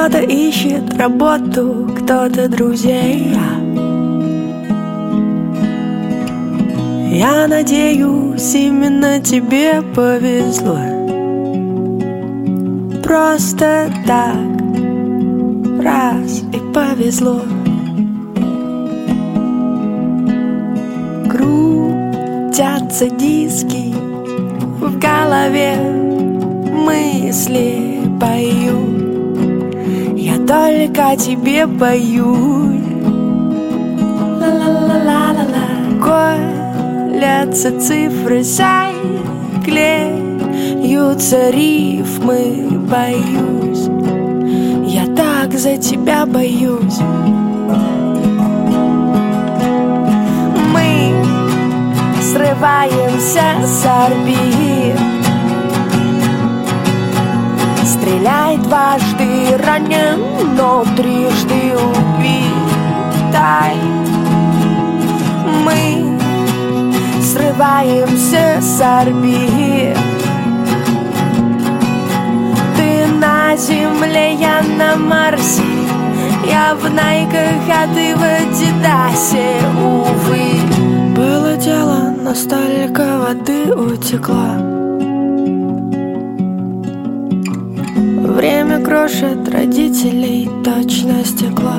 [0.00, 3.36] Кто-то ищет работу, кто-то друзей.
[7.12, 10.78] Я надеюсь, именно тебе повезло.
[13.02, 14.38] Просто так,
[15.82, 17.42] раз и повезло.
[21.30, 23.94] Крутятся диски
[24.80, 25.76] В голове
[26.86, 28.89] мысли пою Я
[30.50, 32.82] только тебе боюсь
[34.40, 35.68] Ла-ла-ла-ла-ла
[36.02, 38.42] Колятся цифры,
[39.64, 43.88] клеются рифмы, боюсь.
[44.92, 46.98] Я так за тебя боюсь.
[52.32, 55.19] Срываемся с орбит
[58.00, 63.76] Стреляй дважды ранен, но трижды убитай
[65.62, 66.18] Мы
[67.22, 69.98] срываемся с орбит.
[72.74, 75.62] Ты на земле, я на Марсе.
[76.46, 80.54] Я в Найках, а ты в Адидасе, увы.
[81.14, 84.79] Было дело, но столько воды утекла
[88.40, 91.76] Время крошит родителей точно стекла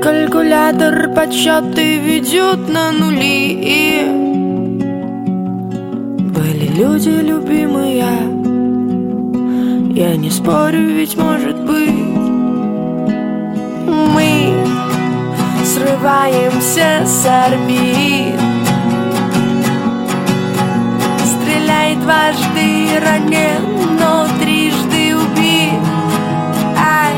[0.00, 3.58] Калькулятор подсчеты ведет на нули.
[3.64, 4.04] И
[6.36, 8.06] Были люди любимые.
[9.96, 11.90] Я не спорю, ведь может быть
[13.88, 14.54] Мы
[15.64, 18.51] срываемся с орбит
[21.92, 23.62] Стреляй дважды ранен,
[24.00, 25.80] но трижды убит.
[26.78, 27.14] Ай,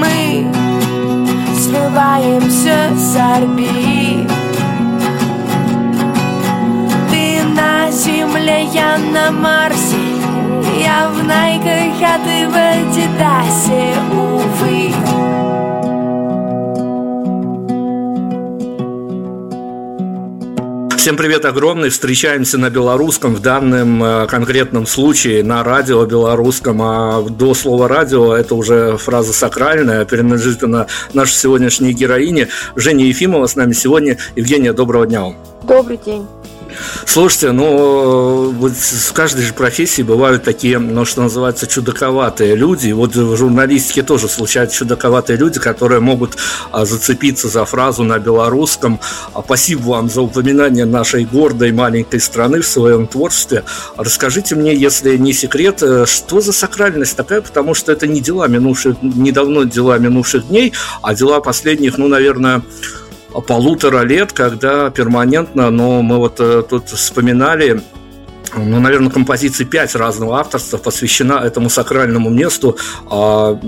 [0.00, 0.52] мы
[1.56, 4.30] срываемся с орбит.
[7.10, 9.96] Ты на земле, я на Марсе
[10.78, 13.33] Я в Найках, а ты в Адидасе,
[21.04, 21.90] Всем привет огромный.
[21.90, 26.80] Встречаемся на белорусском в данном э, конкретном случае на радио белорусском.
[26.80, 32.48] А до слова радио это уже фраза сакральная, принадлежит она нашей сегодняшней героине.
[32.74, 34.16] Женя Ефимова с нами сегодня.
[34.34, 35.36] Евгения, доброго дня вам.
[35.64, 36.26] Добрый день.
[37.06, 42.92] Слушайте, ну, вот в каждой же профессии бывают такие, ну, что называется, чудаковатые люди.
[42.92, 46.36] Вот в журналистике тоже случаются чудаковатые люди, которые могут
[46.70, 49.00] а, зацепиться за фразу на белорусском.
[49.32, 53.64] А, спасибо вам за упоминание нашей гордой маленькой страны в своем творчестве.
[53.96, 58.48] Расскажите мне, если не секрет, э, что за сакральность такая, потому что это не дела
[58.48, 60.72] минувших, недавно дела минувших дней,
[61.02, 62.62] а дела последних, ну, наверное,
[63.40, 67.82] полутора лет, когда перманентно, но мы вот э, тут вспоминали
[68.56, 72.78] ну, наверное, композиции пять разного авторства посвящена этому сакральному месту
[73.10, 73.58] а,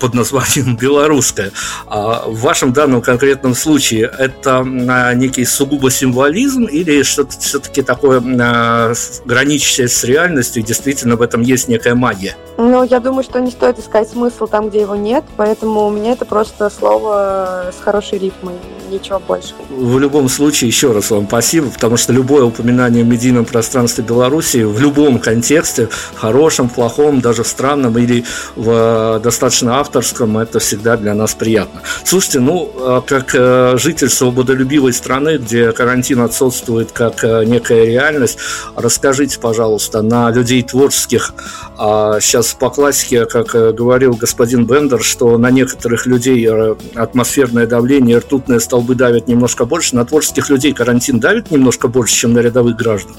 [0.00, 1.52] под названием «Белорусская».
[1.86, 8.22] А, в вашем данном конкретном случае это а, некий сугубо символизм или что-то все-таки такое
[8.40, 8.92] а,
[9.24, 12.36] граничащее с реальностью, действительно в этом есть некая магия?
[12.58, 16.12] Ну, я думаю, что не стоит искать смысл там, где его нет, поэтому у меня
[16.12, 18.54] это просто слово с хорошей рифмой
[18.90, 19.54] ничего больше.
[19.70, 24.64] В любом случае, еще раз вам спасибо, потому что любое упоминание в медийном пространстве Беларуси
[24.64, 31.14] в любом контексте, хорошем, плохом, даже в странном или в достаточно авторском, это всегда для
[31.14, 31.80] нас приятно.
[32.04, 38.38] Слушайте, ну, а как э, житель свободолюбивой страны, где карантин отсутствует как э, некая реальность,
[38.76, 41.32] расскажите, пожалуйста, на людей творческих,
[41.78, 46.48] сейчас по классике, как э, говорил господин Бендер, что на некоторых людей
[46.94, 52.32] атмосферное давление, ртутные столбы давят немножко больше, на творческих людей карантин давит немножко больше, чем
[52.32, 53.14] на рядовых граждан?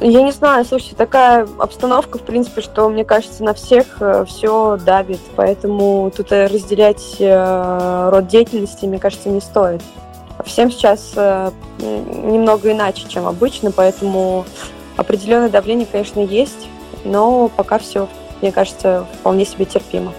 [0.00, 4.76] Я не знаю, слушайте, такая обстановка, в принципе, что, мне кажется, на всех э, все
[4.84, 9.80] давит, поэтому тут разделять э, род деятельности, мне кажется, не стоит.
[10.44, 14.44] Всем сейчас э, немного иначе, чем обычно, поэтому
[14.98, 16.68] определенное давление, конечно, есть,
[17.04, 18.06] но пока все,
[18.42, 20.12] мне кажется, вполне себе терпимо.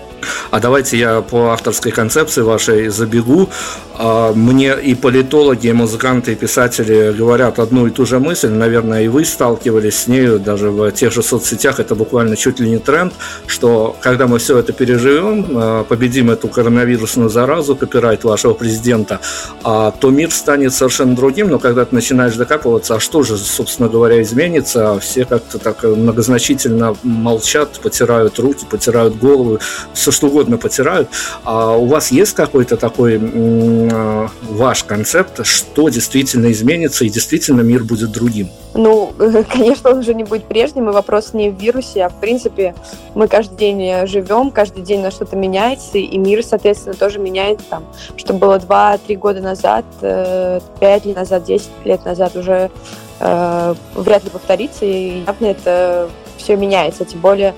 [0.49, 3.49] А давайте я по авторской концепции вашей забегу.
[3.95, 9.03] А, мне и политологи, и музыканты, и писатели говорят одну и ту же мысль, наверное,
[9.03, 12.77] и вы сталкивались с нею даже в тех же соцсетях, это буквально чуть ли не
[12.77, 13.13] тренд,
[13.45, 19.19] что когда мы все это переживем, а, победим эту коронавирусную заразу, копирайт вашего президента,
[19.63, 23.89] а, то мир станет совершенно другим, но когда ты начинаешь докапываться, а что же, собственно
[23.89, 29.59] говоря, изменится, все как-то так многозначительно молчат, потирают руки, потирают голову,
[29.93, 31.09] все что угодно потирают.
[31.43, 37.83] А у вас есть какой-то такой э, ваш концепт, что действительно изменится и действительно мир
[37.83, 38.49] будет другим?
[38.73, 39.11] Ну,
[39.49, 42.75] конечно, он уже не будет прежним, и вопрос не в вирусе, а в принципе
[43.15, 47.83] мы каждый день живем, каждый день на что-то меняется, и мир, соответственно, тоже меняется там,
[48.15, 52.69] что было 2-3 года назад, 5 э, лет назад, 10 лет назад уже
[53.19, 57.55] э, вряд ли повторится, и явно это все меняется, тем более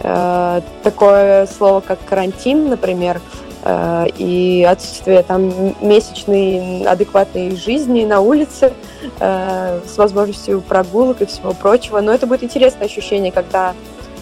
[0.00, 3.20] такое слово, как карантин, например,
[3.64, 8.72] э, и отсутствие там месячной адекватной жизни на улице
[9.20, 12.00] э, с возможностью прогулок и всего прочего.
[12.00, 13.74] Но это будет интересное ощущение, когда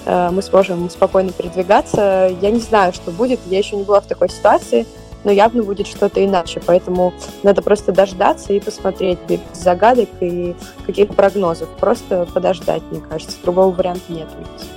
[0.04, 2.34] э, мы сможем спокойно передвигаться.
[2.40, 4.86] Я не знаю, что будет, я еще не была в такой ситуации,
[5.26, 6.62] но явно будет что-то иначе.
[6.64, 7.12] Поэтому
[7.42, 10.54] надо просто дождаться и посмотреть без загадок и
[10.86, 11.68] каких-то прогнозов.
[11.80, 13.36] Просто подождать, мне кажется.
[13.42, 14.28] Другого варианта нет.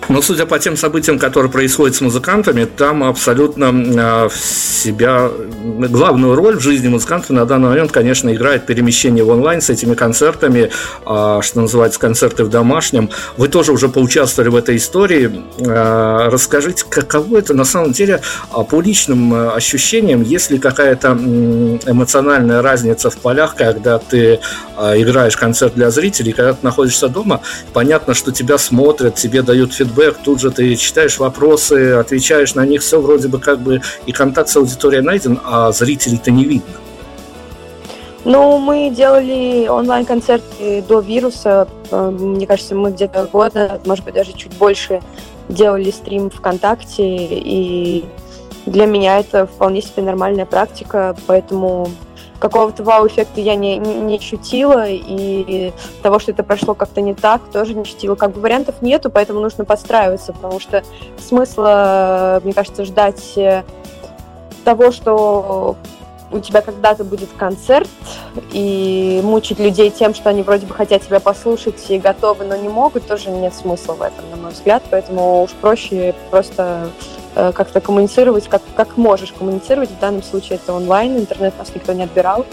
[0.09, 5.29] Но судя по тем событиям, которые происходят с музыкантами, там абсолютно а, себя
[5.63, 9.93] главную роль в жизни музыкантов на данный момент, конечно, играет перемещение в онлайн с этими
[9.93, 10.71] концертами,
[11.05, 13.11] а, что называется концерты в домашнем.
[13.37, 15.43] Вы тоже уже поучаствовали в этой истории.
[15.67, 18.21] А, расскажите, каково это на самом деле
[18.71, 21.09] по личным ощущениям, есть ли какая-то
[21.85, 24.39] эмоциональная разница в полях, когда ты
[24.77, 27.41] играешь концерт для зрителей, когда ты находишься дома,
[27.73, 32.65] понятно, что тебя смотрят, тебе дают фидбэк, фидбэк, тут же ты читаешь вопросы, отвечаешь на
[32.65, 36.73] них, все вроде бы как бы и контакт с аудиторией найден, а зрителей-то не видно.
[38.25, 41.67] Ну, мы делали онлайн-концерты до вируса.
[41.89, 45.01] Э, мне кажется, мы где-то года, может быть, даже чуть больше
[45.47, 47.03] делали стрим ВКонтакте.
[47.05, 48.05] И
[48.69, 51.89] для меня это вполне себе нормальная практика, поэтому
[52.39, 57.41] какого-то вау-эффекта я не, не, не ощутила, и того, что это прошло как-то не так,
[57.51, 58.15] тоже не ощутила.
[58.15, 60.83] Как бы вариантов нету, поэтому нужно подстраиваться, потому что
[61.17, 63.63] смысла, мне кажется, ждать э,
[64.63, 65.75] того, что
[66.31, 67.89] у тебя когда-то будет концерт,
[68.51, 72.69] и мучить людей тем, что они вроде бы хотят тебя послушать и готовы, но не
[72.69, 74.83] могут, тоже нет смысла в этом, на мой взгляд.
[74.89, 76.89] Поэтому уж проще просто
[77.33, 79.89] как-то коммуницировать, как, как можешь коммуницировать.
[79.89, 82.45] В данном случае это онлайн, интернет нас никто не отбирал.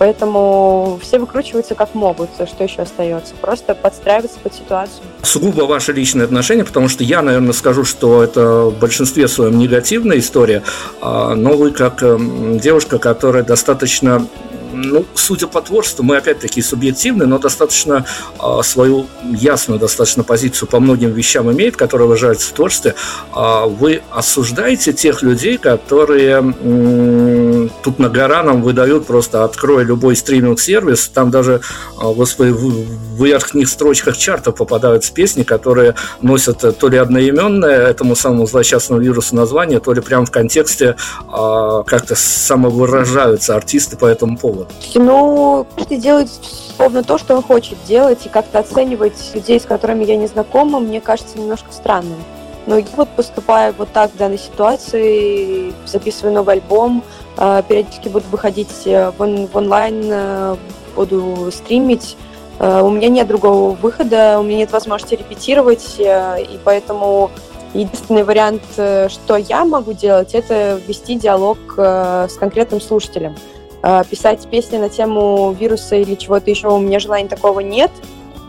[0.00, 2.30] Поэтому все выкручиваются как могут.
[2.34, 3.34] Что еще остается?
[3.34, 5.02] Просто подстраиваться под ситуацию.
[5.22, 10.18] Сугубо ваше личное отношение, потому что я, наверное, скажу, что это в большинстве своем негативная
[10.18, 10.62] история,
[11.02, 14.26] а, но вы как эм, девушка, которая достаточно
[14.72, 18.04] ну, судя по творчеству, мы опять-таки субъективны, но достаточно
[18.38, 22.94] э, свою ясную достаточно позицию по многим вещам имеет, которые выражаются в творчестве.
[23.34, 30.16] Э, вы осуждаете тех людей, которые э, тут на гора нам выдают просто открой любой
[30.16, 31.58] стриминг-сервис, там даже, э,
[32.00, 39.00] в, в верхних строчках чарта попадают песни, которые носят то ли одноименное этому самому злосчастному
[39.00, 44.68] вирусу название, то ли прямо в контексте э, как-то самовыражаются артисты по этому поводу было?
[44.94, 46.28] Ну, каждый делает
[46.76, 50.80] словно то, что он хочет делать, и как-то оценивать людей, с которыми я не знакома,
[50.80, 52.18] мне кажется немножко странным.
[52.66, 57.02] Но я вот поступаю вот так в данной ситуации, записываю новый альбом,
[57.36, 60.56] а, периодически буду выходить э, в онлайн, э,
[60.94, 62.16] буду стримить.
[62.58, 67.30] Э, у меня нет другого выхода, у меня нет возможности репетировать, и поэтому
[67.72, 73.36] единственный вариант, что я могу делать, это вести диалог с конкретным слушателем.
[73.82, 77.90] Э, писать песни на тему вируса или чего-то еще, у меня желания такого нет.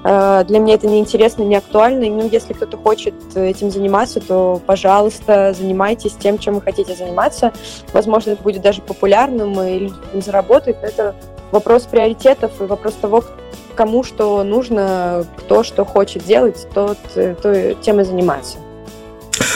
[0.04, 2.06] Э, для меня это не интересно, не актуально.
[2.08, 7.54] Ну, если кто-то хочет этим заниматься, то, пожалуйста, занимайтесь тем, чем вы хотите заниматься.
[7.94, 10.78] Возможно, это будет даже популярным, и люди заработают.
[10.82, 11.16] Это
[11.52, 13.24] вопрос приоритетов и вопрос того,
[13.76, 18.58] кому что нужно, кто что хочет делать, тот, то, тем и занимается.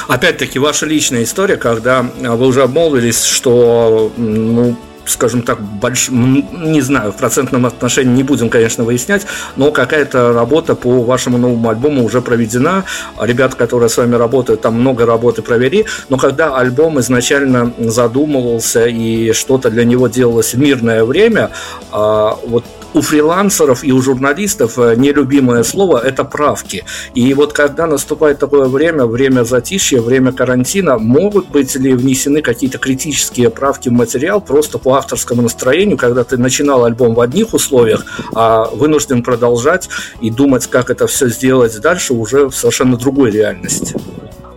[0.08, 4.76] Опять-таки, ваша личная история, когда вы уже обмолвились, что ну,
[5.06, 6.10] скажем так, больш...
[6.10, 11.70] не знаю, в процентном отношении не будем, конечно, выяснять, но какая-то работа по вашему новому
[11.70, 12.86] альбому уже проведена.
[13.20, 19.32] Ребята, которые с вами работают, там много работы провели, но когда альбом изначально задумывался и
[19.34, 21.52] что-то для него делалось в мирное время,
[21.92, 26.86] а, вот у фрилансеров и у журналистов э, нелюбимое слово– это правки.
[27.14, 32.78] И вот когда наступает такое время, время затишья, время карантина, могут быть ли внесены какие-то
[32.78, 38.06] критические правки в материал просто по авторскому настроению, когда ты начинал альбом в одних условиях,
[38.34, 39.90] а вынужден продолжать
[40.22, 43.96] и думать, как это все сделать дальше уже в совершенно другой реальности?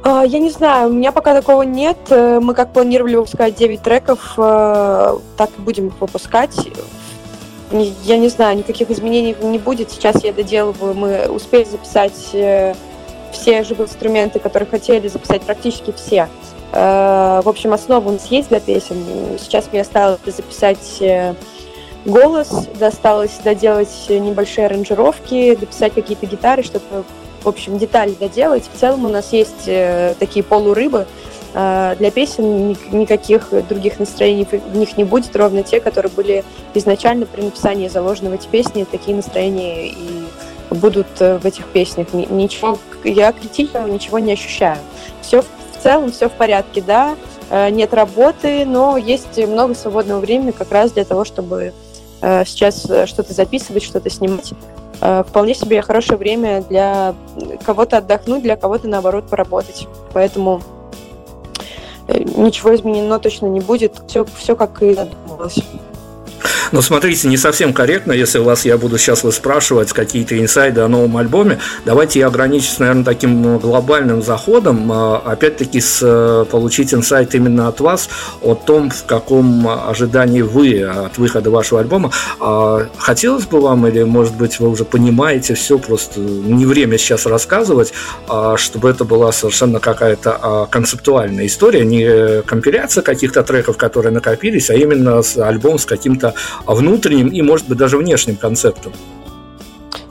[0.05, 1.99] А, я не знаю, у меня пока такого нет.
[2.11, 6.55] Э, мы как планировали выпускать 9 треков, э, так и будем выпускать
[7.71, 9.91] я не знаю, никаких изменений не будет.
[9.91, 10.95] Сейчас я доделываю.
[10.95, 12.75] Мы успели записать э,
[13.33, 16.29] все живые инструменты, которые хотели записать, практически все.
[16.73, 18.97] Э, в общем, основа у нас есть для песен.
[19.39, 21.35] Сейчас мне осталось записать э,
[22.05, 22.49] голос,
[22.79, 27.05] досталось доделать небольшие аранжировки, дописать какие-то гитары, чтобы,
[27.43, 28.69] в общем, детали доделать.
[28.73, 29.69] В целом у нас есть
[30.19, 31.07] такие полурыбы,
[31.59, 37.43] для песен никаких других настроений в них не будет, ровно те, которые были изначально при
[37.43, 40.29] написании заложены в эти песни, такие настроения и
[40.71, 42.13] будут э, в этих песнях.
[42.13, 44.79] Ничего, я критично ничего не ощущаю.
[45.23, 47.17] Все в целом, все в порядке, да,
[47.51, 51.73] э, нет работы, но есть много свободного времени как раз для того, чтобы
[52.21, 54.53] э, сейчас что-то записывать, что-то снимать.
[55.29, 57.15] Вполне себе хорошее время для
[57.65, 59.87] кого-то отдохнуть, для кого-то, наоборот, поработать.
[60.13, 60.61] Поэтому
[62.09, 64.01] ничего изменено точно не будет.
[64.07, 65.59] Все, все как и задумывалось.
[66.73, 70.89] Но смотрите, не совсем корректно, если вас я буду сейчас вы спрашивать какие-то инсайды о
[70.89, 71.59] новом альбоме.
[71.85, 74.91] Давайте я ограничусь, наверное, таким ну, глобальным заходом.
[74.93, 78.09] А, опять-таки, с, э, получить инсайт именно от вас
[78.43, 82.11] о том, в каком ожидании вы от выхода вашего альбома.
[82.41, 87.27] А, хотелось бы вам, или, может быть, вы уже понимаете все, просто не время сейчас
[87.27, 87.93] рассказывать,
[88.29, 94.75] а, чтобы это была совершенно какая-то концептуальная история, не компиляция каких-то треков, которые накопились, а
[94.75, 96.35] именно альбом с каким-то
[96.67, 98.93] внутренним и, может быть, даже внешним концептом?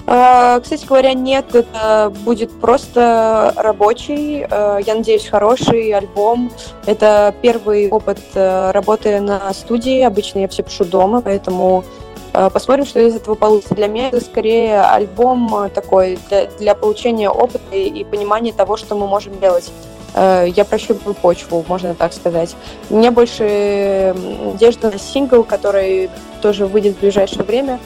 [0.09, 6.49] А, кстати говоря, нет, это будет просто рабочий, а, я надеюсь, хороший альбом.
[6.85, 10.01] Это первый опыт а, работы на студии.
[10.01, 11.83] Обычно я все пишу дома, поэтому
[12.31, 13.75] посмотрим, что из этого получится.
[13.75, 16.19] Для меня это скорее альбом такой
[16.59, 19.71] для, получения опыта и понимания того, что мы можем делать.
[20.13, 22.55] Э, я прощупываю почву, можно так сказать.
[22.89, 26.09] Мне больше надежда на сингл, который
[26.41, 27.79] тоже выйдет в ближайшее время.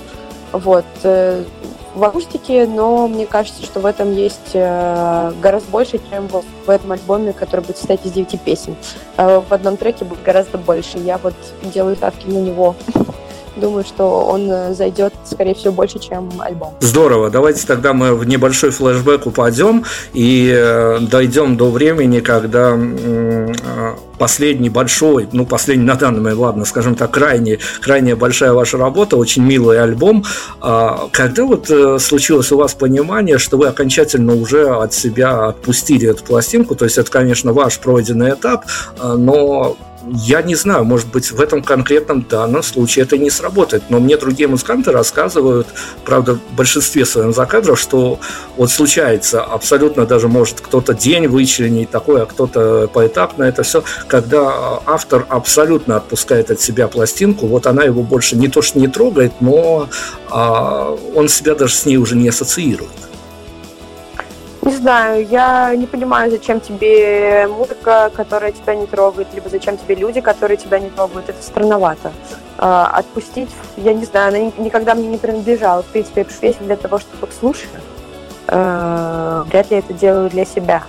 [0.52, 0.86] Вот.
[1.04, 1.44] Э,
[1.94, 6.94] в акустике, но мне кажется, что в этом есть э, гораздо больше, чем в этом
[6.94, 8.78] альбоме, который будет состоять из девяти песен.
[9.18, 11.00] В одном треке будет гораздо больше.
[11.00, 12.76] Я вот делаю ставки на него.
[13.56, 16.74] Думаю, что он э, зайдет, скорее всего, больше, чем альбом.
[16.80, 17.30] Здорово.
[17.30, 23.54] Давайте тогда мы в небольшой флешбэк упадем и э, дойдем до времени, когда э,
[24.18, 29.18] последний большой, ну, последний на данный момент, ладно, скажем так, крайне, крайне большая ваша работа,
[29.18, 30.24] очень милый альбом.
[30.62, 31.70] А когда вот
[32.02, 36.98] случилось у вас понимание, что вы окончательно уже от себя отпустили эту пластинку, то есть
[36.98, 38.66] это, конечно, ваш пройденный этап,
[39.02, 39.76] но
[40.08, 44.18] я не знаю, может быть, в этом конкретном данном случае это не сработает, но мне
[44.18, 45.68] другие музыканты рассказывают,
[46.06, 48.20] правда, в большинстве своем закадров, что
[48.58, 54.80] вот случается абсолютно даже может кто-то день вычленить такое, а кто-то поэтапно это все, когда
[54.86, 59.34] автор абсолютно отпускает от себя пластинку, вот она его больше не то что не трогает,
[59.40, 59.90] но
[60.30, 63.11] а, он себя даже с ней уже не ассоциирует.
[64.82, 70.22] Знаю, я не понимаю, зачем тебе музыка, которая тебя не трогает, либо зачем тебе люди,
[70.22, 71.30] которые тебя не трогают.
[71.30, 72.12] Это странновато.
[72.58, 75.84] А, отпустить, я не знаю, она никогда мне не принадлежала.
[75.84, 77.70] В принципе, я пишу песни для того, чтобы их слушать.
[78.48, 80.82] А, вряд ли это делаю для себя.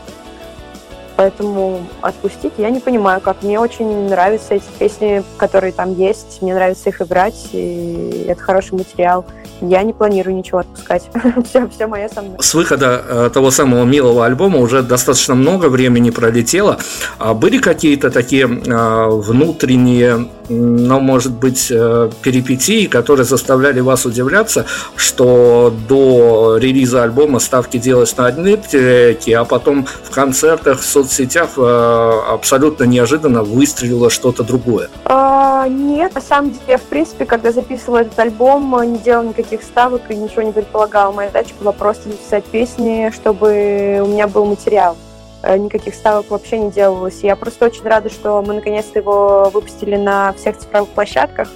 [1.16, 3.42] Поэтому отпустить я не понимаю, как.
[3.42, 6.40] Мне очень нравятся эти песни, которые там есть.
[6.42, 9.24] Мне нравится их играть, и это хороший материал.
[9.60, 11.08] Я не планирую ничего отпускать.
[11.48, 12.36] все, все мое со мной.
[12.40, 16.78] С выхода э, того самого милого альбома уже достаточно много времени пролетело.
[17.18, 24.66] А были какие-то такие э, внутренние но, может быть, э, перипетии, которые заставляли вас удивляться,
[24.96, 31.50] что до релиза альбома ставки делались на одни треки, а потом в концертах, в соцсетях
[31.56, 34.88] э, абсолютно неожиданно выстрелило что-то другое?
[35.04, 39.62] А, нет, на самом деле, я, в принципе, когда записывала этот альбом, не делала никаких
[39.62, 41.12] ставок и ничего не предполагала.
[41.12, 44.96] Моя задача была просто написать песни, чтобы у меня был материал.
[45.42, 47.20] Э, никаких ставок вообще не делалось.
[47.22, 51.48] Я просто очень рада, что мы наконец-то его выпустили на всех цифровых площадках.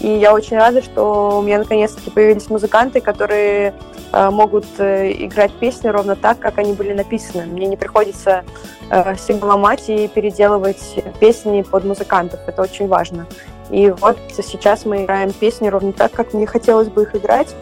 [0.00, 3.74] И я очень рада, что у меня наконец-таки появились музыканты, которые
[4.12, 7.46] э, могут э, играть песни ровно так, как они были написаны.
[7.46, 8.44] Мне не приходится
[8.90, 12.40] э, сильно ломать и переделывать песни под музыкантов.
[12.46, 13.26] Это очень важно.
[13.70, 17.54] И вот сейчас мы играем песни ровно так, как мне хотелось бы их играть.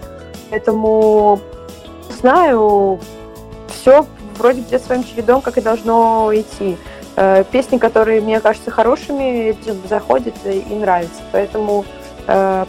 [0.51, 1.41] Поэтому,
[2.21, 3.01] знаю,
[3.69, 4.07] все
[4.39, 6.77] вроде где своим чередом, как и должно идти.
[7.17, 9.57] Э, песни, которые мне кажутся хорошими,
[9.89, 11.23] заходят и нравятся.
[11.33, 12.06] Поэтому э,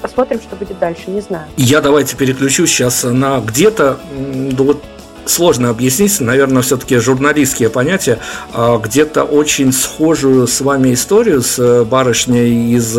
[0.02, 1.46] посмотрим, что будет дальше, не знаю.
[1.58, 4.84] Я давайте переключу сейчас на где-то, ну вот
[5.26, 8.20] сложно объяснить, наверное, все-таки журналистские понятия,
[8.54, 12.98] а где-то очень схожую с вами историю с барышней из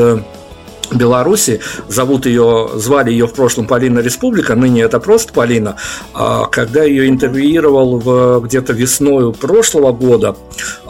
[0.93, 1.61] Беларуси.
[1.89, 5.77] Зовут ее, звали ее в прошлом Полина Республика, ныне это просто Полина.
[6.15, 10.37] А когда ее интервьюировал в, где-то весной прошлого года,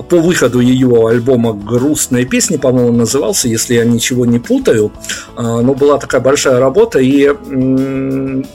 [0.08, 4.92] по выходу ее альбома «Грустные песни», по-моему, назывался, если я ничего не путаю,
[5.36, 7.28] а, но была такая большая работа, и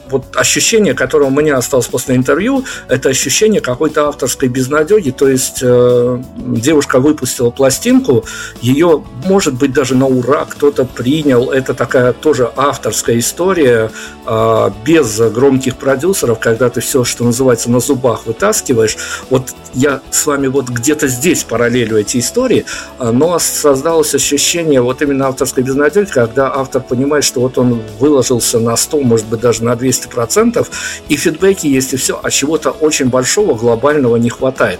[0.10, 5.60] вот ощущение, которое у меня осталось после интервью, это ощущение какой-то авторской безнадеги, то есть
[5.62, 8.26] э, девушка выпустила пластинку,
[8.62, 13.92] ее, может быть, даже на ура кто-то принял, понял, это такая тоже авторская история,
[14.26, 18.98] а, без громких продюсеров, когда ты все, что называется, на зубах вытаскиваешь.
[19.30, 22.66] Вот я с вами вот где-то здесь параллелю эти истории,
[23.00, 28.60] а, но создалось ощущение вот именно авторской безнадеги, когда автор понимает, что вот он выложился
[28.60, 30.70] на 100, может быть, даже на 200 процентов,
[31.10, 34.80] и фидбэки есть, и все, а чего-то очень большого, глобального не хватает.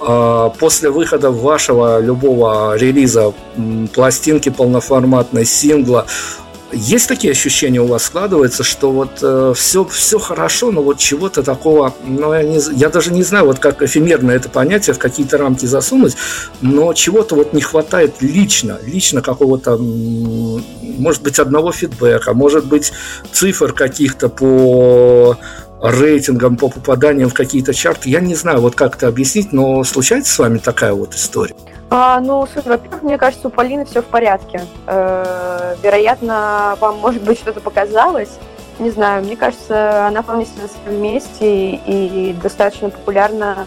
[0.00, 3.32] А, после выхода вашего любого релиза
[3.92, 6.06] пластинки полноформатной, сингла,
[6.70, 11.42] есть такие ощущения у вас складывается, что вот э, все, все хорошо, но вот чего-то
[11.42, 15.38] такого, ну, я, не, я даже не знаю, вот как эфемерно это понятие в какие-то
[15.38, 16.14] рамки засунуть,
[16.60, 22.92] но чего-то вот не хватает лично, лично какого-то, может быть, одного фидбэка, может быть,
[23.32, 25.38] цифр каких-то по
[25.82, 28.08] рейтингам, по попаданиям в какие-то чарты.
[28.08, 31.54] Я не знаю, вот как это объяснить, но случается с вами такая вот история?
[31.90, 34.60] А, ну, слушай, во-первых, мне кажется, у Полины все в порядке.
[34.86, 38.30] Э, вероятно, вам, может быть, что-то показалось.
[38.78, 43.66] Не знаю, мне кажется, она вполне себе на своем месте и, и достаточно популярна.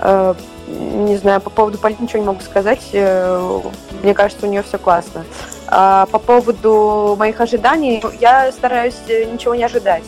[0.00, 0.34] Э,
[0.66, 2.82] не знаю, по поводу Полины ничего не могу сказать.
[2.92, 3.60] Э,
[4.02, 5.24] мне кажется, у нее все классно.
[5.68, 10.02] А по поводу моих ожиданий, я стараюсь ничего не ожидать.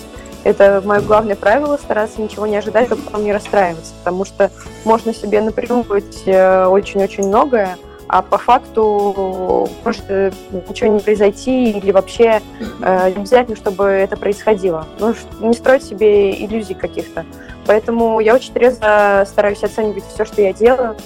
[0.45, 4.51] Это мое главное правило, стараться ничего не ожидать, а потом не расстраиваться, потому что
[4.85, 7.77] можно себе напридумывать э, очень-очень многое,
[8.09, 10.33] а по факту может э,
[10.69, 12.41] ничего не произойти или вообще
[12.83, 14.87] э, не обязательно, чтобы это происходило.
[14.99, 17.25] Ну, не строить себе иллюзий каких-то.
[17.65, 20.97] Поэтому я очень трезво стараюсь оценивать все, что я делаю,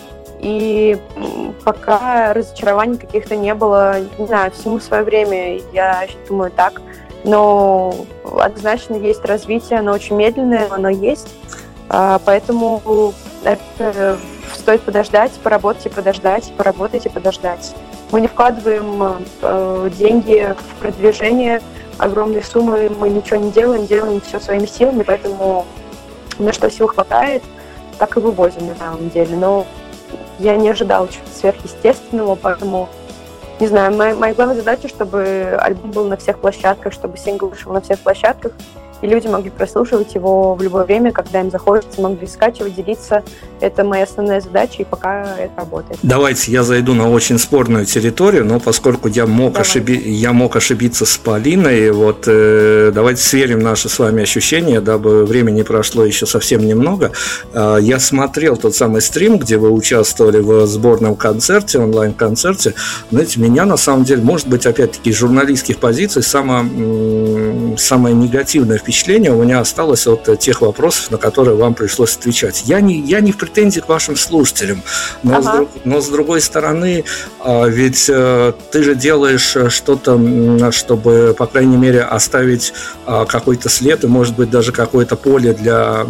[0.40, 0.96] и
[1.64, 6.80] пока разочарований каких-то не было, не знаю, всему свое время, я думаю так–
[7.26, 7.94] но
[8.40, 11.28] однозначно есть развитие, оно очень медленное, оно есть,
[11.88, 13.12] а, поэтому
[13.44, 14.18] это
[14.54, 17.74] стоит подождать, поработать и подождать, поработать и подождать.
[18.12, 21.60] Мы не вкладываем э, деньги в продвижение,
[21.98, 25.66] огромные суммы, мы ничего не делаем, делаем все своими силами, поэтому
[26.38, 27.42] на что сил хватает,
[27.98, 29.34] так и вывозим на самом деле.
[29.36, 29.66] Но
[30.38, 32.88] я не ожидала чего-то сверхъестественного, поэтому
[33.58, 37.72] не знаю, моя, моя главная задача, чтобы альбом был на всех площадках, чтобы сингл вышел
[37.72, 38.52] на всех площадках,
[39.02, 43.22] и люди могли прослушивать его в любое время, когда им захочется, могли скачивать, делиться.
[43.60, 45.98] Это моя основная задача, и пока это работает.
[46.02, 49.94] Давайте я зайду на очень спорную территорию, но поскольку я мог, ошиби...
[49.94, 55.62] я мог ошибиться с Полиной, вот э, давайте сверим наши с вами ощущения, дабы времени
[55.62, 57.12] прошло еще совсем немного.
[57.52, 62.74] Э, я смотрел тот самый стрим, где вы участвовали в сборном концерте, онлайн-концерте.
[63.10, 69.42] Знаете, меня на самом деле, может быть, опять-таки журналистских позиций, самое, самое негативное впечатление у
[69.42, 72.62] меня осталось от тех вопросов, на которые вам пришлось отвечать.
[72.66, 74.80] Я не, я не в претензии к вашим слушателям,
[75.24, 75.64] но, ага.
[75.64, 77.02] с, но с другой стороны,
[77.40, 82.74] а, ведь э, ты же делаешь что-то, чтобы, по крайней мере, оставить
[83.06, 86.06] а, какой-то след и, может быть, даже какое-то поле для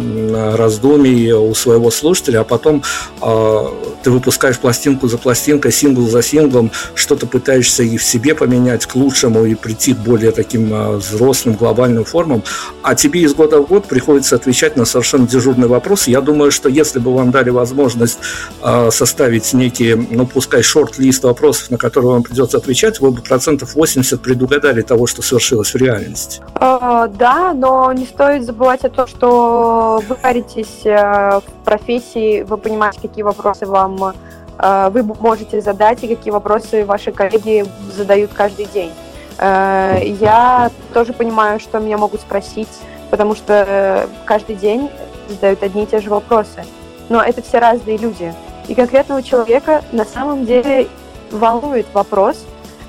[0.55, 2.83] раздумий у своего слушателя, а потом
[3.21, 8.85] а, ты выпускаешь пластинку за пластинкой, сингл за синглом, что-то пытаешься и в себе поменять
[8.85, 12.43] к лучшему и прийти к более таким взрослым глобальным формам,
[12.83, 16.07] а тебе из года в год приходится отвечать на совершенно дежурный вопрос.
[16.07, 18.19] Я думаю, что если бы вам дали возможность
[18.63, 23.75] э, составить некий, ну, пускай шорт-лист вопросов, на которые вам придется отвечать, вы бы процентов
[23.75, 26.41] 80 предугадали того, что свершилось в реальности.
[26.55, 32.57] Э, да, но не стоит забывать о том, что вы паритесь э, в профессии, вы
[32.57, 34.13] понимаете, какие вопросы вам
[34.59, 38.91] э, вы можете задать и какие вопросы ваши коллеги задают каждый день.
[39.37, 42.69] Э, я тоже понимаю, что меня могут спросить,
[43.09, 44.89] потому что э, каждый день
[45.29, 46.63] задают одни и те же вопросы.
[47.09, 48.33] Но это все разные люди.
[48.67, 50.87] И конкретного человека на самом деле
[51.31, 52.45] волнует вопрос,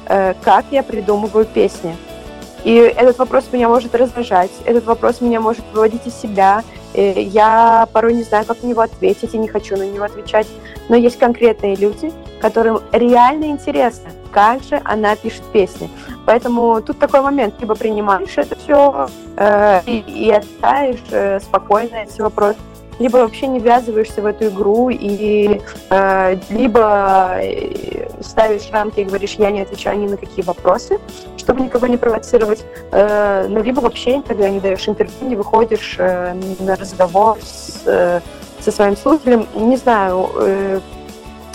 [0.07, 1.97] э, как я придумываю песни.
[2.65, 6.63] И этот вопрос меня может раздражать, этот вопрос меня может выводить из себя.
[6.95, 10.47] Я порой не знаю, как на него ответить, и не хочу на него отвечать.
[10.89, 15.91] Но есть конкретные люди, которым реально интересно, как же она пишет песни.
[16.27, 22.21] Поэтому тут такой момент, либо принимаешь это все э, и, и отставишь э, спокойно эти
[22.21, 22.59] вопросы,
[22.99, 29.35] либо вообще не ввязываешься в эту игру и э, либо э, ставишь рамки и говоришь,
[29.35, 30.99] я не отвечаю ни на какие вопросы,
[31.37, 36.35] чтобы никого не провоцировать, э, ну, либо вообще никогда не даешь интервью, не выходишь э,
[36.61, 38.21] на разговор с, э,
[38.61, 39.47] со своим слушателем.
[39.55, 40.81] Не знаю, э,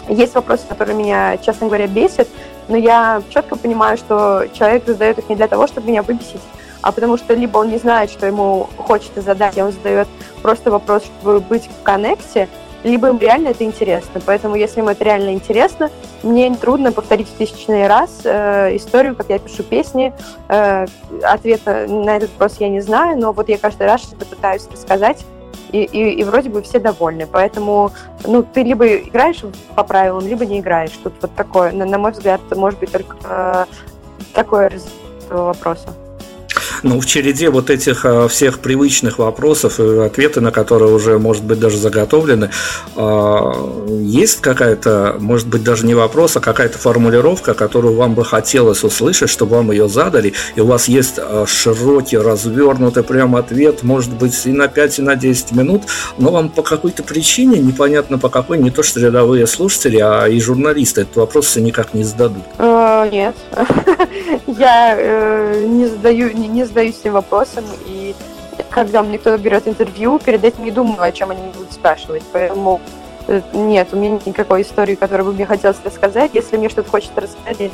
[0.10, 2.28] есть вопросы, которые меня, честно говоря, бесят,
[2.68, 6.42] но я четко понимаю, что человек задает их не для того, чтобы меня выбесить,
[6.84, 10.08] а потому что либо он не знает, что ему хочется задать, и он задает
[10.42, 12.48] просто вопрос, чтобы быть в коннекте,
[12.84, 14.22] либо им реально это интересно.
[14.26, 15.90] Поэтому, если ему это реально интересно,
[16.22, 20.14] мне трудно повторить в тысячный раз э, историю, как я пишу песни.
[20.50, 20.86] Э,
[21.24, 25.24] ответа на этот вопрос я не знаю, но вот я каждый раз что-то пытаюсь рассказать,
[25.72, 27.26] и, и, и вроде бы все довольны.
[27.32, 27.92] Поэтому,
[28.26, 29.42] ну, ты либо играешь
[29.76, 30.92] по правилам, либо не играешь.
[31.02, 33.66] Тут вот такое, на, на мой взгляд, может быть только э,
[34.34, 34.72] такое
[35.30, 35.94] вопроса.
[36.84, 41.44] Ну, в череде вот этих а, всех привычных вопросов, и ответы на которые уже, может
[41.44, 42.50] быть, даже заготовлены,
[42.96, 43.52] а,
[43.90, 49.30] есть какая-то, может быть, даже не вопрос, а какая-то формулировка, которую вам бы хотелось услышать,
[49.30, 54.46] чтобы вам ее задали, и у вас есть а, широкий, развернутый прям ответ, может быть,
[54.46, 55.84] и на 5, и на 10 минут,
[56.18, 60.40] но вам по какой-то причине, непонятно по какой, не то что рядовые слушатели, а и
[60.40, 62.44] журналисты этот вопрос никак не зададут.
[62.60, 63.36] Нет,
[64.48, 68.16] я э, не задаю, не задаюсь этим вопросом, и
[68.70, 72.24] когда мне кто-то берет интервью, перед этим не думаю, о чем они будут спрашивать.
[72.32, 72.82] Поэтому
[73.28, 76.32] э, нет, у меня нет никакой истории, которую бы мне хотелось рассказать.
[76.34, 77.72] Если мне что-то хочется рассказать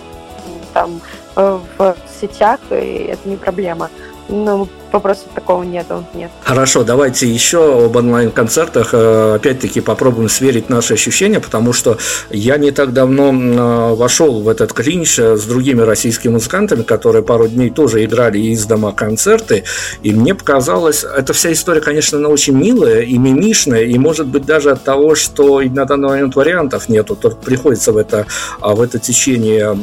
[0.73, 1.01] там
[1.35, 3.89] э, в сетях, это не проблема.
[4.27, 6.31] Ну, вопросов такого нету, нет.
[6.41, 8.89] Хорошо, давайте еще об онлайн-концертах.
[8.93, 11.97] Э, опять-таки попробуем сверить наши ощущения, потому что
[12.29, 17.47] я не так давно э, вошел в этот клинч с другими российскими музыкантами, которые пару
[17.47, 19.63] дней тоже играли из дома концерты,
[20.03, 24.45] и мне показалось, эта вся история, конечно, она очень милая и мимишная, и может быть
[24.45, 28.25] даже от того, что на данный момент вариантов нету, то приходится в это,
[28.59, 29.77] а, в это течение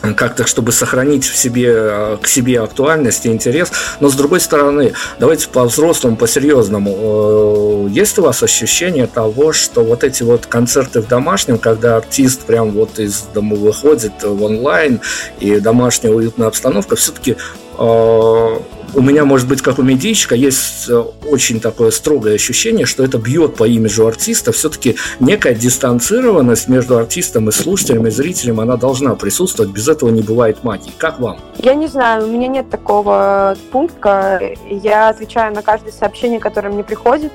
[0.00, 3.70] как-то, чтобы сохранить в себе, э, к себе актуальность и интерес.
[4.00, 7.86] Но с другой стороны, давайте по-взрослому, по-серьезному.
[7.86, 12.42] Э, есть у вас ощущение того, что вот эти вот концерты в домашнем, когда артист
[12.42, 15.00] прям вот из дома выходит в онлайн
[15.40, 17.36] и домашняя уютная обстановка, все-таки
[17.78, 18.58] э,
[18.98, 23.18] у меня, может быть, как у медийщика, есть э, очень такое строгое ощущение, что это
[23.18, 24.52] бьет по имиджу артиста.
[24.52, 29.72] Все-таки некая дистанцированность между артистом и слушателем, и зрителем, она должна присутствовать.
[29.72, 30.92] Без этого не бывает магии.
[30.98, 31.38] Как вам?
[31.56, 34.40] Я не знаю, у меня нет такого пункта.
[34.68, 37.32] Я отвечаю на каждое сообщение, которое мне приходит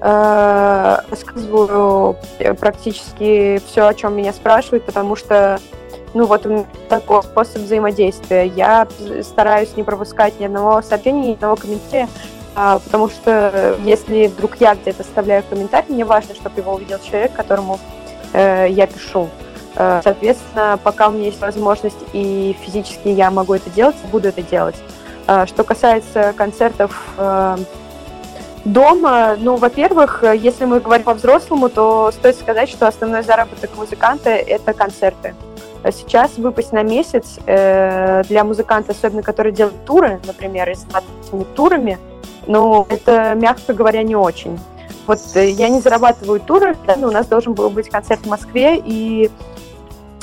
[0.00, 2.16] э, рассказываю
[2.58, 5.60] практически все, о чем меня спрашивают, потому что
[6.14, 6.46] ну вот
[6.88, 8.46] такой способ взаимодействия.
[8.46, 8.86] Я
[9.22, 12.08] стараюсь не пропускать ни одного сообщения, ни одного комментария,
[12.54, 17.32] а, потому что если вдруг я где-то оставляю комментарий, мне важно, чтобы его увидел человек,
[17.32, 17.78] которому
[18.32, 19.28] э, я пишу.
[19.76, 24.42] Э, соответственно, пока у меня есть возможность и физически я могу это делать, буду это
[24.42, 24.76] делать.
[25.26, 27.56] Э, что касается концертов э,
[28.64, 34.72] дома, ну, во-первых, если мы говорим по-взрослому, то стоит сказать, что основной заработок музыканта– это
[34.72, 35.34] концерты.
[35.84, 40.86] Сейчас выпасть на месяц э, для музыканта, особенно который делает туры, например, и с
[41.54, 41.98] турами,
[42.46, 44.58] ну, это, мягко говоря, не очень.
[45.06, 48.28] Вот э, я не зарабатываю туры, да, но у нас должен был быть концерт в
[48.28, 49.30] Москве, и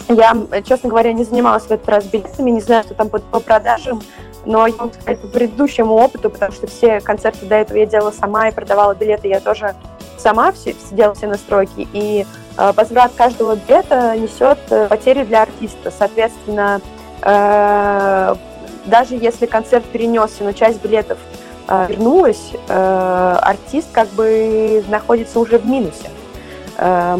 [0.10, 3.40] я, честно говоря, не занималась в этот раз билетами, не знаю, что там по, по
[3.40, 4.02] продажам,
[4.46, 8.12] но я могу сказать по предыдущему опыту, потому что все концерты до этого я делала
[8.12, 9.76] сама и продавала билеты я тоже
[10.18, 12.26] сама все, делала все настройки, и
[12.58, 15.92] возврат каждого билета несет э, потери для артиста.
[15.96, 16.82] Соответственно,
[17.22, 18.36] э,
[18.86, 21.20] даже если концерт перенесся, но часть билетов
[21.68, 26.10] э, вернулась, э, артист как бы находится уже в минусе.
[26.78, 27.18] Э,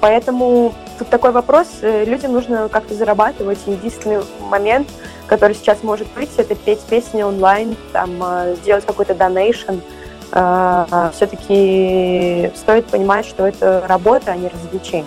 [0.00, 3.58] поэтому тут такой вопрос, э, людям нужно как-то зарабатывать.
[3.66, 4.88] Единственный момент,
[5.26, 9.97] который сейчас может быть, это петь песни онлайн, там, э, сделать какой-то донейшн, э,
[10.30, 15.06] все-таки стоит понимать, что это работа, а не развлечение.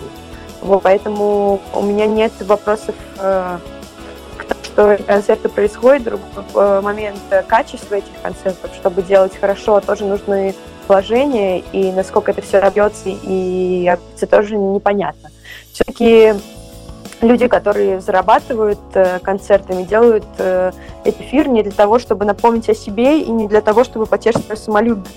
[0.60, 3.58] Вот, поэтому у меня нет вопросов э,
[4.36, 6.04] к тому, что концерты происходят.
[6.04, 10.54] Другой момент качества этих концертов, чтобы делать хорошо, тоже нужны
[10.88, 15.30] вложения, и насколько это все добьется, и это тоже непонятно.
[15.72, 16.34] Все-таки
[17.22, 20.72] люди, которые зарабатывают э, концертами, делают э,
[21.04, 24.58] эфир не для того, чтобы напомнить о себе и не для того, чтобы потешить свое
[24.58, 25.14] самолюбие.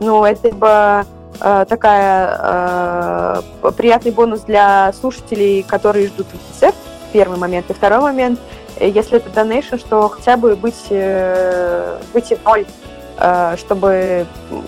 [0.00, 1.04] Ну, это либо
[1.40, 6.74] э, такая э, приятный бонус для слушателей, которые ждут концерт,
[7.12, 7.70] первый момент.
[7.70, 8.40] И второй момент,
[8.80, 12.64] если это донейшн, что хотя бы быть, э, выйти в ноль,
[13.18, 14.26] э, чтобы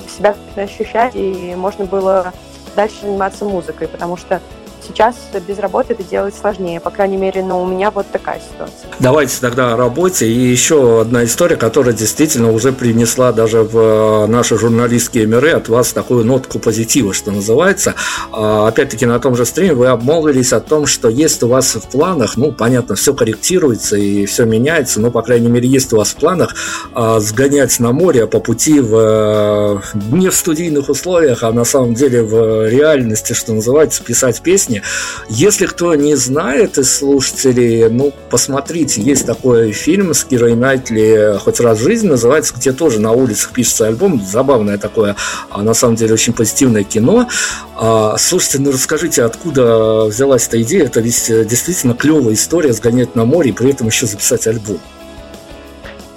[0.09, 2.33] себя ощущать и можно было
[2.77, 4.41] дальше заниматься музыкой, потому что
[4.87, 5.17] Сейчас
[5.47, 8.91] без работы это делать сложнее, по крайней мере, но у меня вот такая ситуация.
[8.99, 10.27] Давайте тогда о работе.
[10.27, 15.69] И еще одна история, которая действительно уже принесла даже в э, наши журналистские миры от
[15.69, 17.95] вас такую нотку позитива, что называется.
[18.31, 21.89] А, опять-таки на том же стриме вы обмолвились о том, что есть у вас в
[21.89, 26.11] планах, ну, понятно, все корректируется и все меняется, но, по крайней мере, есть у вас
[26.11, 26.55] в планах
[26.93, 31.95] а, сгонять на море по пути в, э, не в студийных условиях, а на самом
[31.95, 34.83] деле в реальности, что называется, писать песни песни.
[35.29, 41.61] Если кто не знает из слушателей, ну, посмотрите, есть такой фильм с Кирой Найтли «Хоть
[41.61, 45.17] раз в жизни» называется, где тоже на улицах пишется альбом, забавное такое,
[45.51, 47.29] а на самом деле очень позитивное кино.
[47.77, 50.85] А, слушайте, ну расскажите, откуда взялась эта идея?
[50.85, 54.79] Это ведь действительно клевая история сгонять на море и при этом еще записать альбом.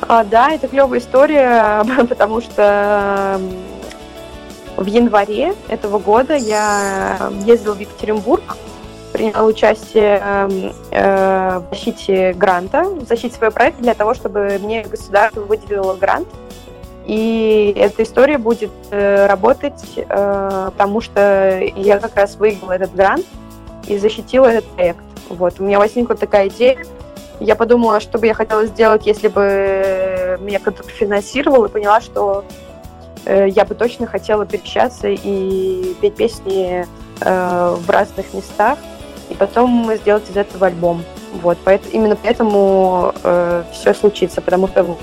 [0.02, 3.42] А, да, это клевая история, потому что
[4.78, 8.56] в январе этого года я ездила в Екатеринбург,
[9.12, 14.84] приняла участие эм, э, в защите гранта, в защите своего проекта для того, чтобы мне
[14.84, 16.28] государство выделило грант.
[17.08, 23.26] И эта история будет э, работать, э, потому что я как раз выиграла этот грант
[23.88, 25.04] и защитила этот проект.
[25.30, 25.60] Вот.
[25.60, 26.86] У меня возникла такая идея.
[27.40, 32.44] Я подумала, что бы я хотела сделать, если бы меня кто-то финансировал, и поняла, что
[32.44, 32.67] Э,
[33.28, 36.86] я бы точно хотела переключаться и петь песни
[37.22, 38.78] э, в разных местах,
[39.30, 41.04] и потом сделать из этого альбом.
[41.42, 44.98] Вот, поэтому, именно поэтому э, все случится, потому что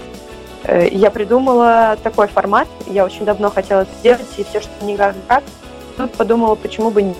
[0.64, 5.14] э, я придумала такой формат, я очень давно хотела это сделать, и все, что никак
[5.28, 5.44] как,
[5.96, 7.14] тут подумала, почему бы не.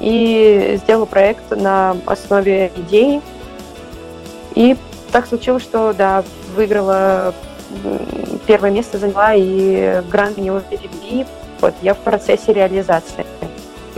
[0.00, 3.22] И сделала проект на основе идеи.
[4.54, 4.76] И
[5.10, 6.22] так случилось, что, да,
[6.54, 7.34] выиграла
[8.46, 11.26] первое место заняла, и грант него перевели.
[11.60, 13.24] Вот, я в процессе реализации.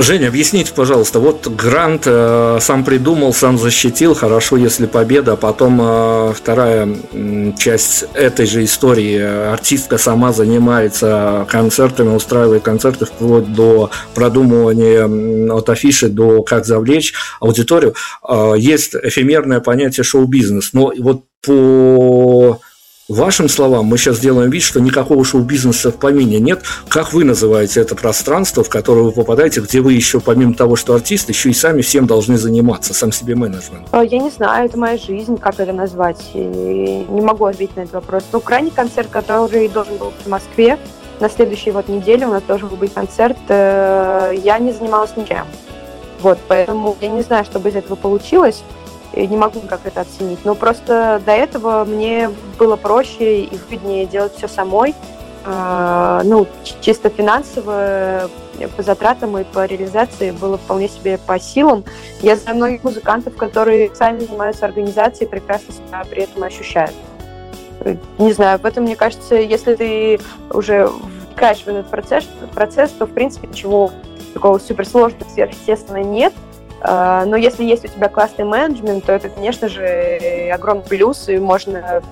[0.01, 5.81] Женя, объясните, пожалуйста, вот грант э, сам придумал, сам защитил, хорошо, если победа, а потом
[5.83, 13.91] э, вторая э, часть этой же истории, артистка сама занимается концертами, устраивает концерты вплоть до
[14.15, 17.97] продумывания от афиши до как завлечь аудиторию.
[18.27, 22.18] Э, есть эфемерное понятие шоу-бизнес, но вот по
[23.09, 26.63] вашим словам, мы сейчас делаем вид, что никакого шоу-бизнеса в помине нет.
[26.89, 30.95] Как вы называете это пространство, в которое вы попадаете, где вы еще, помимо того, что
[30.95, 33.89] артист, еще и сами всем должны заниматься, сам себе менеджмент?
[33.91, 36.23] А, я не знаю, это моя жизнь, как это назвать.
[36.35, 38.25] Не могу ответить на этот вопрос.
[38.33, 40.79] Ну, крайний концерт, который должен был быть в Москве,
[41.21, 45.47] на следующей вот неделе у нас должен был быть концерт, э, я не занималась ничем.
[46.21, 48.63] Вот, поэтому я не знаю, что бы из этого получилось
[49.15, 50.45] не могу как это оценить.
[50.45, 54.95] Но просто до этого мне было проще и выгоднее делать все самой.
[55.45, 56.47] А, ну,
[56.81, 58.29] чисто финансово,
[58.77, 61.85] по затратам и по реализации было вполне себе по силам.
[62.21, 66.95] Я знаю многих музыкантов, которые сами занимаются организацией, прекрасно себя при этом ощущают.
[68.19, 70.89] Не знаю, в этом, мне кажется, если ты уже
[71.29, 73.93] вникаешь в этот процесс, процесс, то, в принципе, ничего
[74.35, 76.33] такого суперсложного, сверхъестественного нет–
[76.83, 82.03] но если есть у тебя классный менеджмент, то это, конечно же, огромный плюс, и можно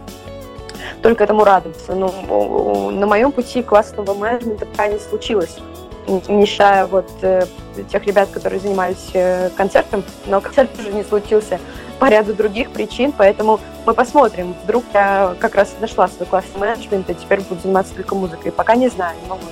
[1.03, 1.95] только этому радоваться.
[1.95, 5.59] Но на моем пути классного менеджмента пока не случилось
[6.07, 7.47] не вот э,
[7.91, 11.59] тех ребят, которые занимались э, концертом, но концерт уже не случился
[11.99, 14.55] по ряду других причин, поэтому мы посмотрим.
[14.65, 18.53] Вдруг я как раз нашла свой классный менеджмент и теперь буду заниматься только музыкой.
[18.53, 19.43] Пока не знаю, не могу.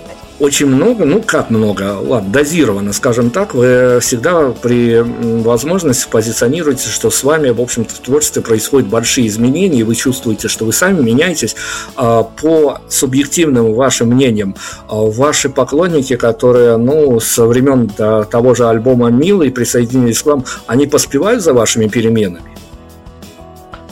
[0.41, 7.11] Очень много, ну как много, ладно, дозированно, скажем так, вы всегда при возможности позиционируете, что
[7.11, 11.01] с вами, в общем-то, в творчестве происходят большие изменения, и вы чувствуете, что вы сами
[11.01, 11.55] меняетесь.
[11.95, 14.57] А, по субъективным вашим мнениям,
[14.89, 20.87] а, ваши поклонники, которые, ну, со времен того же альбома «Милый» присоединились к вам, они
[20.89, 22.43] поспевают за вашими переменами?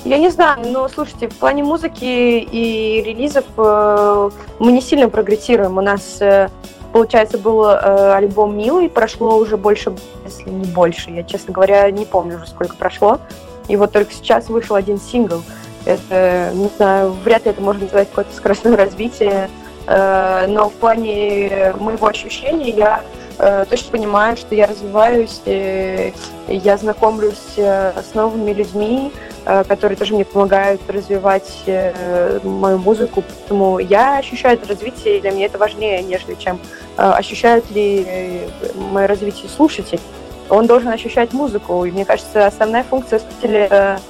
[0.05, 5.79] Я не знаю, но слушайте, в плане музыки и релизов э, мы не сильно прогрессируем.
[5.79, 6.49] У нас, э,
[6.93, 12.05] получается, был э, альбом «Милый», прошло уже больше, если не больше, я, честно говоря, не
[12.05, 13.21] помню уже, сколько прошло.
[13.69, 15.45] И вот только сейчас вышел один сингл.
[15.85, 19.49] Это, не знаю, вряд ли это можно назвать какое-то скоростное развитие,
[19.87, 23.05] э, но в плане моего ощущения я
[23.39, 26.11] э, точно понимаю, что я развиваюсь, э,
[26.49, 29.13] я знакомлюсь э, с новыми людьми,
[29.45, 33.23] которые тоже мне помогают развивать э, мою музыку.
[33.27, 36.59] Поэтому я ощущаю это развитие, и для меня это важнее, нежели чем
[36.97, 38.43] э, ощущают ли
[38.75, 40.01] мое развитие слушатель.
[40.49, 41.85] Он должен ощущать музыку.
[41.85, 44.01] И мне кажется, основная функция слушателя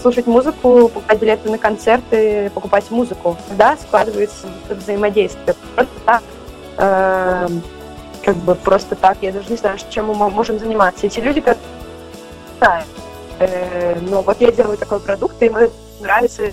[0.00, 3.36] слушать музыку, покупать билеты на концерты, покупать музыку.
[3.56, 5.54] Да, складывается взаимодействие.
[5.74, 6.22] Просто так,
[6.78, 7.48] э,
[8.24, 11.06] как бы просто так, я даже не знаю, чем мы можем заниматься.
[11.06, 11.72] Эти люди, которые
[12.62, 12.82] Э,
[14.02, 16.52] но вот я делаю такой продукт, и мне нравится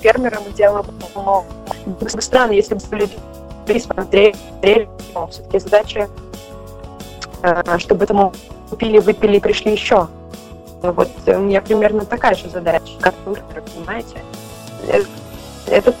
[0.00, 0.86] фермерам делаем.
[1.14, 1.44] Но
[1.86, 3.14] было бы странно, если бы люди
[3.78, 4.88] смотрели, смотрели.
[5.30, 6.08] Все-таки задача,
[7.42, 8.32] э, чтобы этому
[8.68, 10.08] купили, выпили и пришли еще.
[10.82, 13.36] Вот у меня примерно такая же задача, как вы,
[13.74, 14.22] понимаете.
[14.88, 15.06] Это,
[15.66, 15.94] это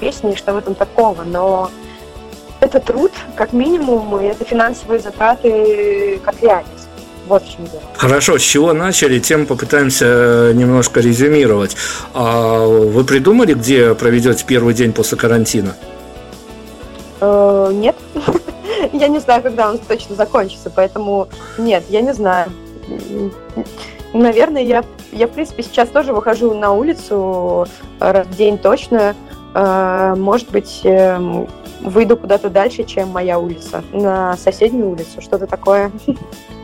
[0.00, 1.70] песни, что в этом такого, но
[2.60, 6.81] это труд, как минимум, и это финансовые затраты, как реальность.
[7.26, 7.82] Вот в чем дело.
[7.96, 11.76] Хорошо, с чего начали, тем попытаемся э, немножко резюмировать.
[12.14, 15.76] А вы придумали, где проведете первый день после карантина?
[17.20, 17.96] Э, нет.
[18.92, 22.50] Я не знаю, когда он точно закончится, поэтому нет, я не знаю.
[24.12, 27.66] Наверное, я, я в принципе, сейчас тоже выхожу на улицу
[28.00, 29.14] раз в день точно.
[29.54, 31.48] Э, может быть, эм,
[31.80, 35.90] выйду куда-то дальше, чем моя улица, на соседнюю улицу, что-то такое.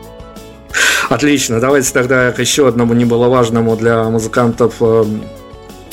[1.09, 5.05] Отлично, давайте тогда к еще одному немаловажному для музыкантов э,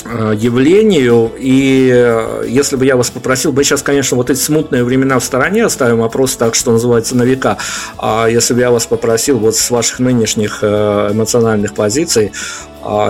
[0.04, 1.32] э, явлению.
[1.38, 5.24] И э, если бы я вас попросил, мы сейчас, конечно, вот эти смутные времена в
[5.24, 7.56] стороне оставим, а просто так, что называется, на века.
[7.96, 12.32] А если бы я вас попросил вот с ваших нынешних эмоциональных позиций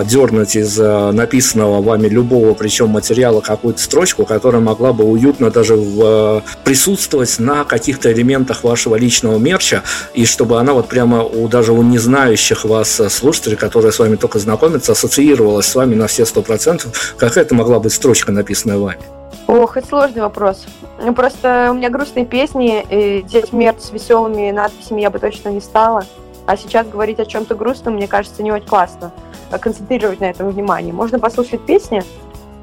[0.05, 5.75] дернуть из э, написанного вами любого, причем материала, какую-то строчку, которая могла бы уютно даже
[5.75, 11.47] в, э, присутствовать на каких-то элементах вашего личного мерча, и чтобы она вот прямо у
[11.47, 16.25] даже у незнающих вас слушателей, которые с вами только знакомятся, ассоциировалась с вами на все
[16.25, 18.99] сто процентов, какая это могла быть строчка, написанная вами?
[19.47, 20.65] Ох, это сложный вопрос.
[21.01, 25.49] Ну, просто у меня грустные песни, и делать мерч с веселыми надписями я бы точно
[25.49, 26.05] не стала.
[26.45, 29.11] А сейчас говорить о чем-то грустном, мне кажется, не очень классно.
[29.51, 30.93] А концентрировать на этом внимание.
[30.93, 32.03] Можно послушать песни,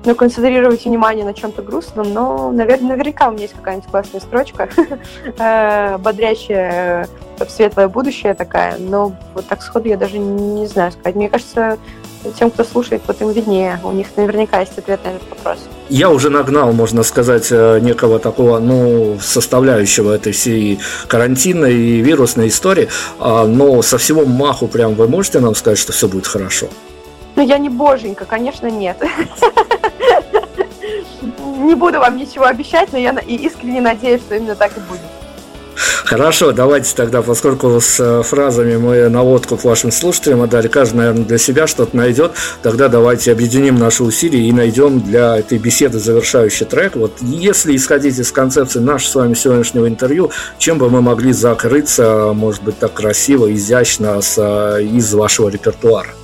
[0.05, 4.69] но концентрировать внимание на чем-то грустном, но, наверное, наверняка у меня есть какая-нибудь классная строчка,
[5.39, 11.17] э, бодрящая в светлое будущее такая, но вот так сходу я даже не знаю сказать.
[11.17, 11.79] Мне кажется,
[12.33, 13.81] тем, кто слушает, вот им виднее.
[13.83, 15.59] У них наверняка есть ответ на этот вопрос.
[15.89, 22.49] Я уже нагнал, можно сказать, э, некого такого, ну, составляющего этой всей карантинной и вирусной
[22.49, 26.69] истории, а, но со всего маху прям вы можете нам сказать, что все будет хорошо?
[27.37, 28.97] Ну, я не боженька, конечно, нет.
[31.65, 35.01] Не буду вам ничего обещать, но я искренне надеюсь, что именно так и будет.
[36.05, 41.25] Хорошо, давайте тогда, поскольку с э, фразами мы наводку к вашим слушателям отдали, каждый, наверное,
[41.25, 42.33] для себя что-то найдет,
[42.63, 46.97] тогда давайте объединим наши усилия и найдем для этой беседы завершающий трек.
[46.97, 52.33] Вот если исходить из концепции нашего с вами сегодняшнего интервью, чем бы мы могли закрыться,
[52.35, 56.15] может быть, так красиво, изящно с, э, из вашего репертуара?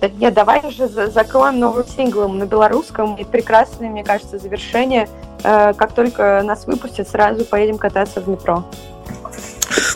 [0.00, 3.16] Нет, давай уже закроем новым синглом на белорусском.
[3.16, 5.08] И прекрасное, мне кажется, завершение.
[5.42, 8.64] Э, как только нас выпустят, сразу поедем кататься в метро.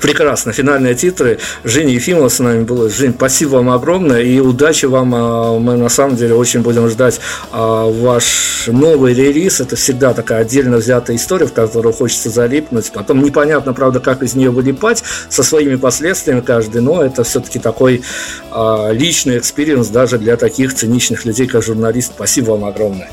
[0.02, 0.52] Прекрасно.
[0.52, 1.38] Финальные титры.
[1.62, 2.88] Женя Ефимова с нами была.
[2.88, 5.14] Жень, спасибо вам огромное и удачи вам.
[5.14, 7.20] А, мы на самом деле очень будем ждать
[7.52, 9.60] а, ваш новый релиз.
[9.60, 12.90] Это всегда такая отдельно взятая история, в которую хочется залипнуть.
[12.92, 18.02] Потом непонятно, правда, как из нее вылипать со своими последствиями каждый, но это все-таки такой
[18.50, 22.12] а, личный experience даже для таких циничных людей, как журналист.
[22.16, 23.08] Спасибо вам огромное.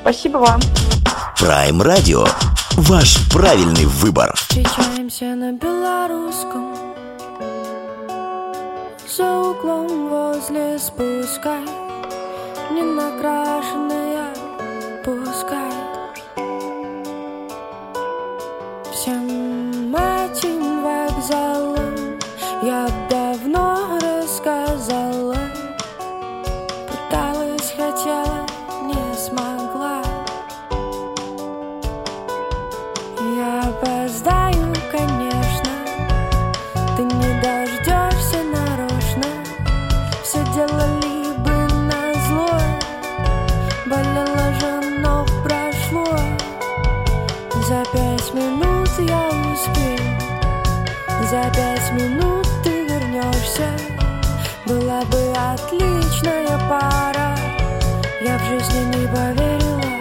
[0.00, 0.60] Спасибо вам.
[1.38, 2.28] Prime Radio.
[2.76, 4.32] Ваш правильный выбор.
[4.34, 6.74] Встречаемся на Белорусском
[9.16, 11.58] За углом возле спуска
[12.70, 14.34] Не накрашенная
[15.04, 15.72] пускай
[18.92, 22.18] Всем этим вокзалом
[22.62, 22.86] Я
[51.30, 53.70] За пять минут ты вернешься.
[54.66, 57.38] Была бы отличная пара
[58.20, 59.99] Я в жизни не поверила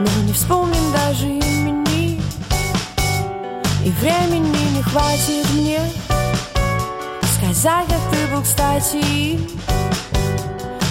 [0.00, 2.22] Но не вспомним даже имени.
[3.84, 5.80] И времени не хватит мне
[7.36, 9.38] Сказать, как ты был кстати.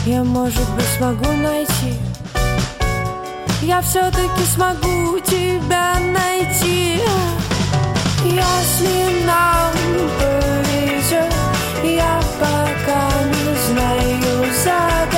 [0.06, 1.96] Я, может быть, смогу найти.
[3.64, 7.00] Я все-таки смогу тебя найти.
[8.24, 9.74] Если нам
[10.20, 11.34] повезет
[11.84, 15.09] Я пока не знаю, зачем